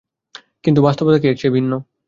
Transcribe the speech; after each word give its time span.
কিন্তু 0.63 0.79
বাস্তবতা 0.81 1.17
কি 1.21 1.27
এর 1.27 1.35
চেয়ে 1.37 1.55
ভিন্ন। 1.57 1.71